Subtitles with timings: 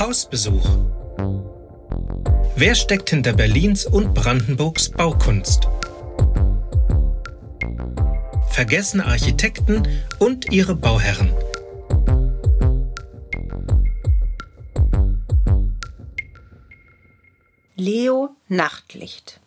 [0.00, 0.66] Hausbesuch.
[2.56, 5.68] Wer steckt hinter Berlins und Brandenburgs Baukunst?
[8.48, 9.86] Vergessene Architekten
[10.18, 11.34] und ihre Bauherren.
[17.76, 19.38] Leo Nachtlicht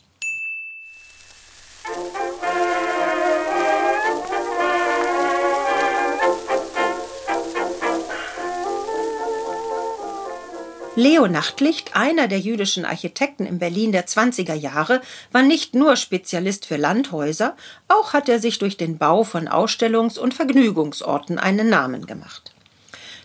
[10.96, 15.02] Leo Nachtlicht, einer der jüdischen Architekten in Berlin der 20er Jahre,
[15.32, 17.56] war nicht nur Spezialist für Landhäuser,
[17.88, 22.54] auch hat er sich durch den Bau von Ausstellungs- und Vergnügungsorten einen Namen gemacht.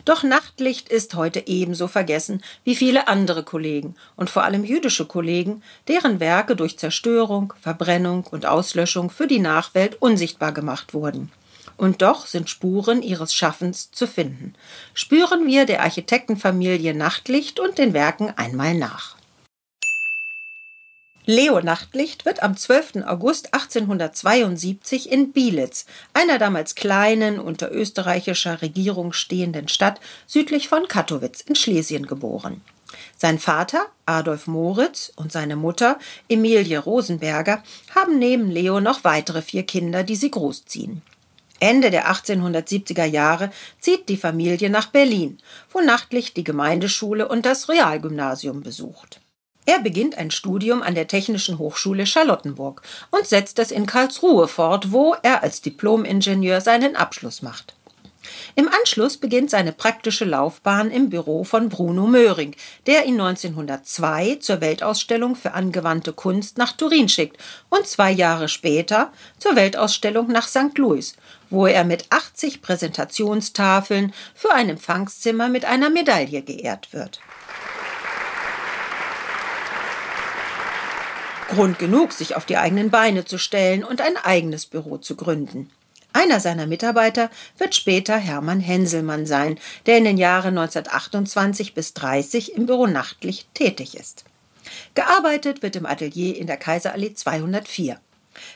[0.06, 5.62] Doch Nachtlicht ist heute ebenso vergessen wie viele andere Kollegen und vor allem jüdische Kollegen,
[5.88, 11.30] deren Werke durch Zerstörung, Verbrennung und Auslöschung für die Nachwelt unsichtbar gemacht wurden.
[11.78, 14.54] Und doch sind Spuren ihres Schaffens zu finden.
[14.92, 19.16] Spüren wir der Architektenfamilie Nachtlicht und den Werken einmal nach.
[21.24, 23.04] Leo Nachtlicht wird am 12.
[23.06, 25.84] August 1872 in Bielitz,
[26.14, 32.62] einer damals kleinen, unter österreichischer Regierung stehenden Stadt südlich von Katowice in Schlesien geboren.
[33.16, 37.62] Sein Vater, Adolf Moritz, und seine Mutter, Emilie Rosenberger,
[37.94, 41.02] haben neben Leo noch weitere vier Kinder, die sie großziehen.
[41.60, 45.38] Ende der 1870er Jahre zieht die Familie nach Berlin,
[45.72, 49.20] wo nachtlich die Gemeindeschule und das Realgymnasium besucht.
[49.66, 54.92] Er beginnt ein Studium an der Technischen Hochschule Charlottenburg und setzt es in Karlsruhe fort,
[54.92, 57.74] wo er als Diplomingenieur seinen Abschluss macht.
[58.58, 62.56] Im Anschluss beginnt seine praktische Laufbahn im Büro von Bruno Möhring,
[62.88, 69.12] der ihn 1902 zur Weltausstellung für angewandte Kunst nach Turin schickt und zwei Jahre später
[69.38, 70.76] zur Weltausstellung nach St.
[70.76, 71.14] Louis,
[71.50, 77.20] wo er mit 80 Präsentationstafeln für ein Empfangszimmer mit einer Medaille geehrt wird.
[81.50, 85.70] Grund genug, sich auf die eigenen Beine zu stellen und ein eigenes Büro zu gründen.
[86.18, 89.56] Einer seiner Mitarbeiter wird später Hermann Henselmann sein,
[89.86, 94.24] der in den Jahren 1928 bis 30 im Büro Nachtlicht tätig ist.
[94.96, 98.00] Gearbeitet wird im Atelier in der Kaiserallee 204.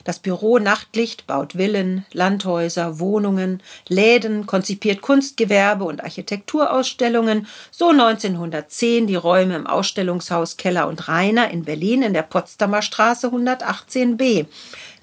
[0.04, 9.14] Das Büro Nachtlicht baut Villen, Landhäuser, Wohnungen, Läden, konzipiert Kunstgewerbe und Architekturausstellungen, so 1910 die
[9.14, 14.46] Räume im Ausstellungshaus Keller und Rainer in Berlin in der Potsdamer Straße 118b,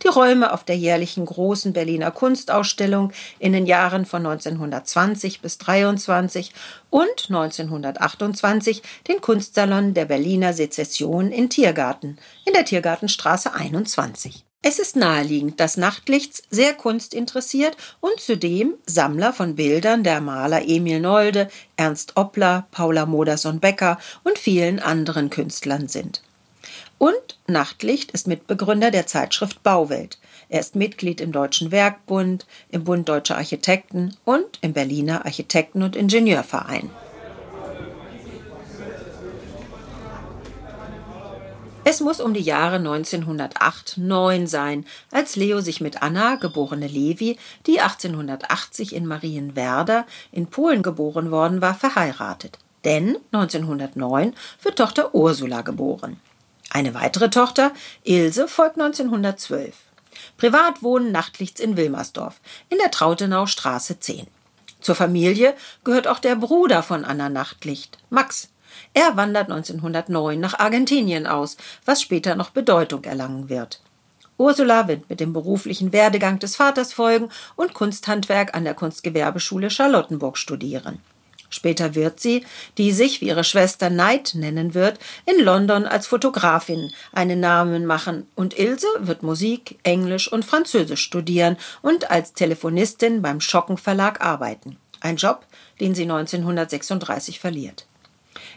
[0.04, 6.54] die Räume auf der jährlichen großen Berliner Kunstausstellung in den Jahren von 1920 bis 23
[6.90, 14.46] und 1928 den Kunstsalon der Berliner Sezession in Tiergarten in der Tiergartenstraße 21.
[14.62, 21.00] Es ist naheliegend, dass Nachtlichts sehr kunstinteressiert und zudem Sammler von Bildern der Maler Emil
[21.00, 26.22] Nolde, Ernst Oppler, Paula Modersohn-Becker und vielen anderen Künstlern sind.
[27.00, 30.20] Und Nachtlicht ist Mitbegründer der Zeitschrift Bauwelt.
[30.50, 35.96] Er ist Mitglied im Deutschen Werkbund, im Bund Deutscher Architekten und im Berliner Architekten- und
[35.96, 36.90] Ingenieurverein.
[41.86, 47.80] Es muss um die Jahre 1908-9 sein, als Leo sich mit Anna, geborene Levi, die
[47.80, 52.60] 1880 in Marienwerder in Polen geboren worden war, verheiratet.
[52.84, 56.20] Denn 1909 wird Tochter Ursula geboren.
[56.70, 57.72] Eine weitere Tochter,
[58.04, 59.76] Ilse, folgt 1912.
[60.38, 64.28] Privat wohnen Nachtlichts in Wilmersdorf, in der Trautenau Straße 10.
[64.82, 68.50] Zur Familie gehört auch der Bruder von Anna Nachtlicht, Max,
[68.94, 73.82] er wandert 1909 nach Argentinien aus, was später noch Bedeutung erlangen wird.
[74.38, 80.38] Ursula wird mit dem beruflichen Werdegang des Vaters folgen und Kunsthandwerk an der Kunstgewerbeschule Charlottenburg
[80.38, 81.00] studieren.
[81.50, 82.46] Später wird sie,
[82.78, 88.28] die sich wie ihre Schwester Knight nennen wird, in London als Fotografin einen Namen machen
[88.36, 94.78] und Ilse wird Musik, Englisch und Französisch studieren und als Telefonistin beim Schocken Verlag arbeiten.
[95.02, 95.46] Ein Job,
[95.80, 97.86] den sie 1936 verliert.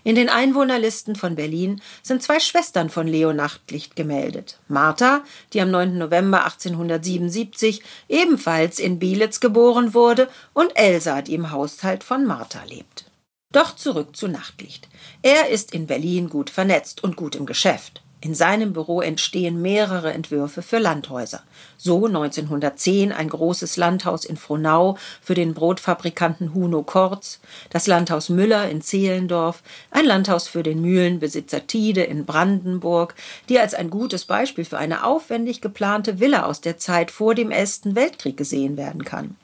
[0.04, 4.58] In den Einwohnerlisten von Berlin sind zwei Schwestern von Leo Nachtlicht gemeldet.
[4.66, 5.22] Martha,
[5.52, 5.96] die am 9.
[5.96, 13.04] November 1877 ebenfalls in Bielitz geboren wurde, und Elsa, die im Haushalt von Martha lebt.
[13.52, 14.88] Doch zurück zu Nachtlicht.
[15.22, 18.01] Er ist in Berlin gut vernetzt und gut im Geschäft.
[18.24, 21.42] In seinem Büro entstehen mehrere Entwürfe für Landhäuser.
[21.76, 27.40] So 1910 ein großes Landhaus in Frohnau für den Brotfabrikanten Huno Kortz,
[27.70, 33.16] das Landhaus Müller in Zehlendorf, ein Landhaus für den Mühlenbesitzer Tide in Brandenburg,
[33.48, 37.50] die als ein gutes Beispiel für eine aufwendig geplante Villa aus der Zeit vor dem
[37.50, 39.34] Ersten Weltkrieg gesehen werden kann.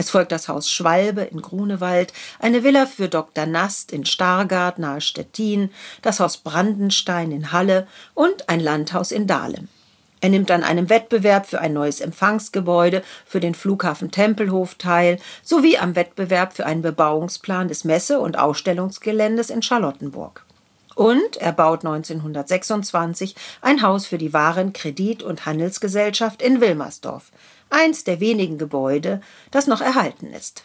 [0.00, 3.46] Es folgt das Haus Schwalbe in Grunewald, eine Villa für Dr.
[3.46, 5.70] Nast in Stargard nahe Stettin,
[6.02, 9.66] das Haus Brandenstein in Halle und ein Landhaus in Dahlem.
[10.20, 15.78] Er nimmt an einem Wettbewerb für ein neues Empfangsgebäude für den Flughafen Tempelhof teil, sowie
[15.78, 20.44] am Wettbewerb für einen Bebauungsplan des Messe- und Ausstellungsgeländes in Charlottenburg.
[20.94, 27.32] Und er baut 1926 ein Haus für die Waren Kredit- und Handelsgesellschaft in Wilmersdorf,
[27.70, 29.20] eins der wenigen Gebäude,
[29.50, 30.64] das noch erhalten ist.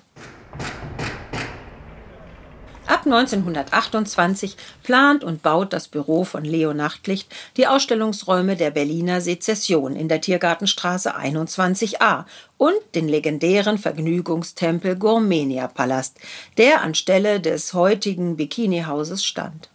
[2.85, 9.95] Ab 1928 plant und baut das Büro von Leo Nachtlicht die Ausstellungsräume der Berliner Sezession
[9.95, 12.25] in der Tiergartenstraße 21a
[12.57, 16.19] und den legendären Vergnügungstempel Gourmenia Palast,
[16.57, 19.69] der anstelle des heutigen Bikini-Hauses stand.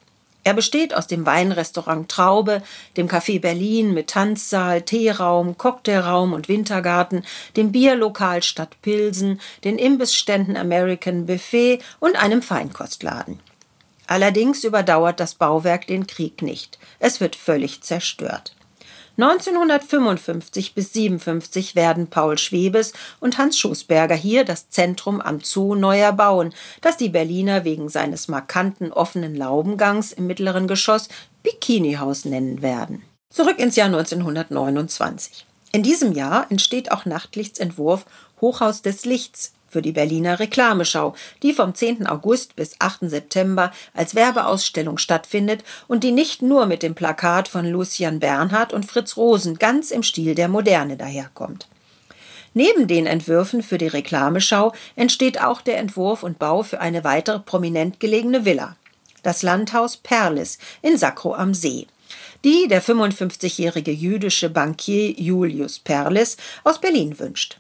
[0.49, 2.63] Er besteht aus dem Weinrestaurant Traube,
[2.97, 7.23] dem Café Berlin mit Tanzsaal, Teeraum, Cocktailraum und Wintergarten,
[7.59, 13.41] dem Bierlokal Stadt Pilsen, den Imbissständen American Buffet und einem Feinkostladen.
[14.07, 16.79] Allerdings überdauert das Bauwerk den Krieg nicht.
[16.99, 18.55] Es wird völlig zerstört.
[19.21, 25.99] 1955 bis 57 werden Paul Schwebes und Hans Schoßberger hier das Zentrum am Zoo neu
[25.99, 31.09] erbauen, das die Berliner wegen seines markanten offenen Laubengangs im mittleren Geschoss
[31.43, 33.03] Bikinihaus nennen werden.
[33.29, 35.47] Zurück ins Jahr 1929.
[35.73, 38.07] In diesem Jahr entsteht auch Nachtlichts Entwurf
[38.41, 42.07] Hochhaus des Lichts für die Berliner Reklameschau, die vom 10.
[42.07, 43.11] August bis 8.
[43.11, 48.87] September als Werbeausstellung stattfindet und die nicht nur mit dem Plakat von Lucian Bernhard und
[48.87, 51.69] Fritz Rosen ganz im Stil der Moderne daherkommt.
[52.55, 57.39] Neben den Entwürfen für die Reklameschau entsteht auch der Entwurf und Bau für eine weitere
[57.39, 58.77] prominent gelegene Villa,
[59.23, 61.87] das Landhaus Perlis in Sacro am See
[62.45, 67.59] die der 55-jährige jüdische Bankier Julius Perlis aus Berlin wünscht.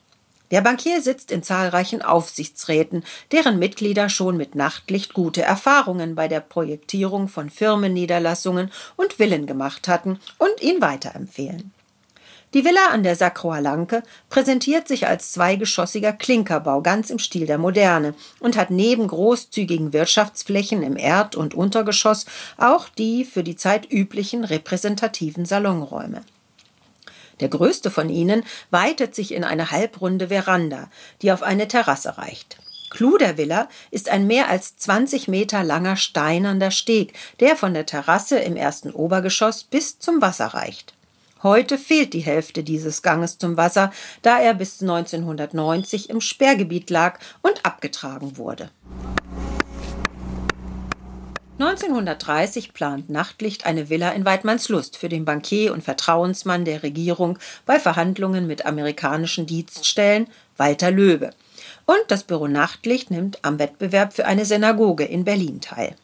[0.50, 6.40] Der Bankier sitzt in zahlreichen Aufsichtsräten, deren Mitglieder schon mit Nachtlicht gute Erfahrungen bei der
[6.40, 11.72] Projektierung von Firmenniederlassungen und Villen gemacht hatten und ihn weiterempfehlen.
[12.54, 18.14] Die Villa an der Sacroalanke präsentiert sich als zweigeschossiger Klinkerbau ganz im Stil der Moderne
[18.40, 22.24] und hat neben großzügigen Wirtschaftsflächen im Erd- und Untergeschoss
[22.56, 26.22] auch die für die Zeit üblichen repräsentativen Salonräume.
[27.40, 30.90] Der größte von ihnen weitet sich in eine halbrunde Veranda,
[31.22, 32.58] die auf eine Terrasse reicht.
[32.90, 37.86] Clou der Villa ist ein mehr als 20 Meter langer steinerner Steg, der von der
[37.86, 40.94] Terrasse im ersten Obergeschoss bis zum Wasser reicht.
[41.42, 43.92] Heute fehlt die Hälfte dieses Ganges zum Wasser,
[44.22, 48.70] da er bis 1990 im Sperrgebiet lag und abgetragen wurde.
[51.60, 57.80] 1930 plant Nachtlicht eine Villa in Weidmannslust für den Bankier und Vertrauensmann der Regierung bei
[57.80, 61.30] Verhandlungen mit amerikanischen Dienststellen Walter Löbe.
[61.84, 65.96] Und das Büro Nachtlicht nimmt am Wettbewerb für eine Synagoge in Berlin teil.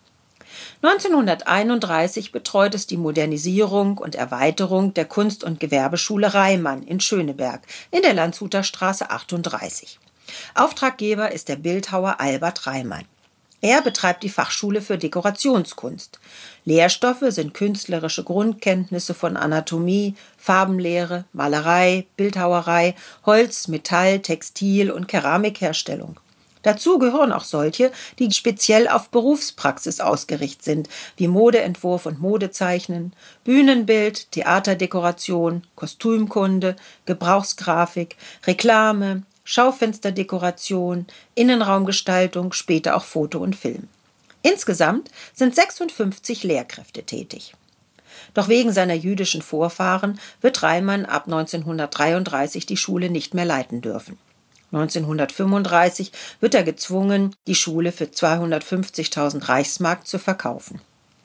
[0.82, 7.62] 1931 betreut es die Modernisierung und Erweiterung der Kunst- und Gewerbeschule Reimann in Schöneberg
[7.92, 10.00] in der Landshuter Straße 38.
[10.56, 13.04] Auftraggeber ist der Bildhauer Albert Reimann.
[13.64, 16.20] Er betreibt die Fachschule für Dekorationskunst.
[16.66, 22.94] Lehrstoffe sind künstlerische Grundkenntnisse von Anatomie, Farbenlehre, Malerei, Bildhauerei,
[23.24, 26.20] Holz, Metall, Textil und Keramikherstellung.
[26.62, 34.30] Dazu gehören auch solche, die speziell auf Berufspraxis ausgerichtet sind, wie Modeentwurf und Modezeichnen, Bühnenbild,
[34.32, 43.88] Theaterdekoration, Kostümkunde, Gebrauchsgrafik, Reklame, Schaufensterdekoration, Innenraumgestaltung, später auch Foto und Film.
[44.42, 47.54] Insgesamt sind 56 Lehrkräfte tätig.
[48.34, 54.18] Doch wegen seiner jüdischen Vorfahren wird Reimann ab 1933 die Schule nicht mehr leiten dürfen.
[54.72, 56.10] 1935
[56.40, 60.80] wird er gezwungen, die Schule für 250.000 Reichsmark zu verkaufen.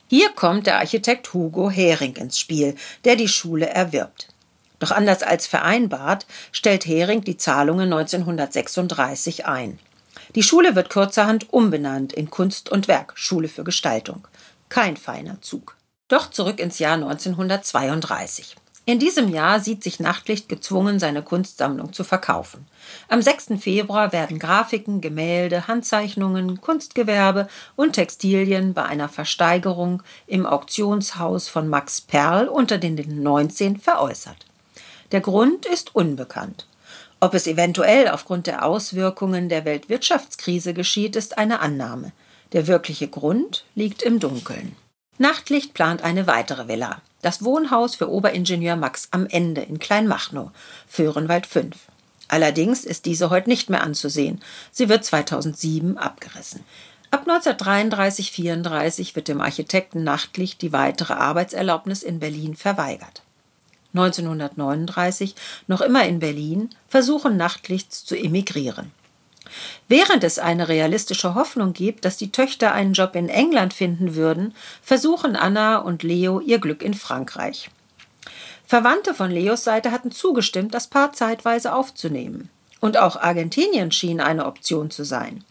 [0.08, 4.28] Hier kommt der Architekt Hugo Hering ins Spiel, der die Schule erwirbt.
[4.80, 9.80] Doch anders als vereinbart, stellt Hering die Zahlungen 1936 ein.
[10.36, 14.28] Die Schule wird kurzerhand umbenannt in Kunst und Werk, Schule für Gestaltung.
[14.70, 15.76] Kein feiner Zug.
[16.08, 18.56] Doch zurück ins Jahr 1932.
[18.86, 22.66] In diesem Jahr sieht sich Nachtlicht gezwungen, seine Kunstsammlung zu verkaufen.
[23.08, 23.60] Am 6.
[23.60, 32.02] Februar werden Grafiken, Gemälde, Handzeichnungen, Kunstgewerbe und Textilien bei einer Versteigerung im Auktionshaus von Max
[32.02, 34.49] Perl unter den 19 veräußert.
[35.12, 36.68] Der Grund ist unbekannt.
[37.20, 42.12] Ob es eventuell aufgrund der Auswirkungen der Weltwirtschaftskrise geschieht, ist eine Annahme.
[42.54, 44.76] Der wirkliche Grund liegt im Dunkeln.
[45.18, 47.02] Nachtlicht plant eine weitere Villa.
[47.22, 50.52] Das Wohnhaus für Oberingenieur Max am Ende in Kleinmachnow,
[50.88, 51.76] Föhrenwald 5.
[52.30, 54.40] Allerdings ist diese heute nicht mehr anzusehen.
[54.72, 56.64] Sie wird 2007 abgerissen.
[57.12, 63.24] Ab 1933-34 wird dem Architekten Nachtlicht die weitere Arbeitserlaubnis in Berlin verweigert.
[63.94, 65.36] 1939,
[65.68, 68.92] noch immer in Berlin, versuchen Nachtlichts zu emigrieren.
[69.88, 74.54] Während es eine realistische Hoffnung gibt, dass die Töchter einen Job in England finden würden,
[74.82, 77.70] versuchen Anna und Leo ihr Glück in Frankreich.
[78.66, 82.50] Verwandte von Leos Seite hatten zugestimmt, das Paar zeitweise aufzunehmen.
[82.80, 85.44] Und auch Argentinien schien eine Option zu sein.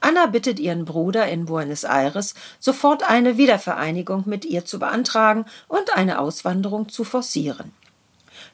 [0.00, 5.96] Anna bittet ihren Bruder in Buenos Aires, sofort eine Wiedervereinigung mit ihr zu beantragen und
[5.96, 7.72] eine Auswanderung zu forcieren.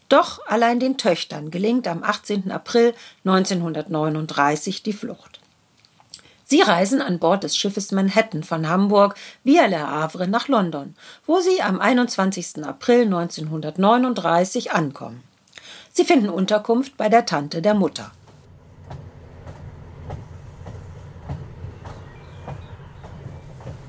[0.08, 2.50] Doch allein den Töchtern gelingt am 18.
[2.50, 5.40] April 1939 die Flucht.
[6.44, 11.40] Sie reisen an Bord des Schiffes Manhattan von Hamburg via Le Havre nach London, wo
[11.40, 12.62] sie am 21.
[12.62, 15.22] April 1939 ankommen.
[15.94, 18.10] Sie finden Unterkunft bei der Tante der Mutter.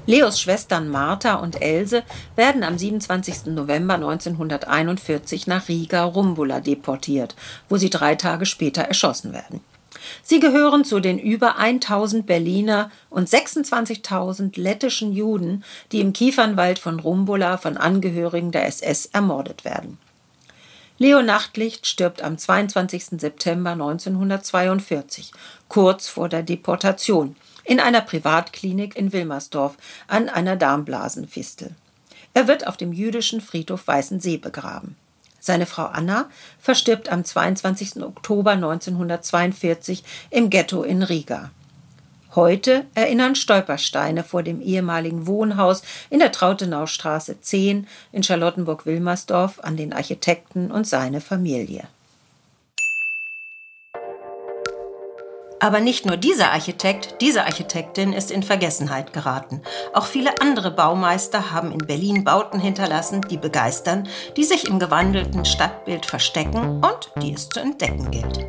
[0.05, 2.03] Leos Schwestern Martha und Else
[2.36, 3.45] werden am 27.
[3.45, 7.36] November 1941 nach Riga Rumbula deportiert,
[7.69, 9.62] wo sie drei Tage später erschossen werden.
[10.22, 17.00] Sie gehören zu den über 1000 Berliner und 26.000 lettischen Juden, die im Kiefernwald von
[17.00, 19.98] Rumbula von Angehörigen der SS ermordet werden.
[20.98, 23.19] Leo Nachtlicht stirbt am 22.
[23.22, 25.31] September 1942,
[25.69, 29.77] kurz vor der Deportation, in einer Privatklinik in Wilmersdorf
[30.08, 31.72] an einer Darmblasenfistel.
[32.34, 34.96] Er wird auf dem jüdischen Friedhof Weißensee begraben.
[35.39, 36.29] Seine Frau Anna
[36.60, 38.01] verstirbt am 22.
[38.01, 41.51] Oktober 1942 im Ghetto in Riga.
[42.36, 49.93] Heute erinnern Stolpersteine vor dem ehemaligen Wohnhaus in der Trautenaustraße 10 in Charlottenburg-Wilmersdorf an den
[49.93, 51.88] Architekten und seine Familie.
[55.63, 59.62] Aber nicht nur dieser Architekt, diese Architektin ist in Vergessenheit geraten.
[59.93, 65.46] Auch viele andere Baumeister haben in Berlin Bauten hinterlassen, die begeistern, die sich im gewandelten
[65.46, 68.46] Stadtbild verstecken und die es zu entdecken gilt.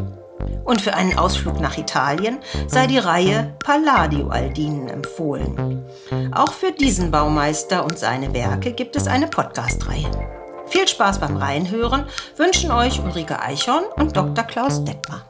[0.65, 5.85] Und für einen Ausflug nach Italien sei die Reihe Palladio Aldinen empfohlen.
[6.33, 10.11] Auch für diesen Baumeister und seine Werke gibt es eine Podcast-Reihe.
[10.69, 12.05] Viel Spaß beim Reinhören
[12.35, 14.43] wünschen euch Ulrike Eichhorn und Dr.
[14.43, 15.23] Klaus Detmer.